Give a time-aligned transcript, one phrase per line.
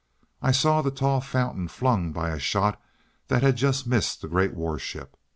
[0.41, 2.81] I saw the tall fountain flung by a shot
[3.27, 5.15] that had just missed the great warship.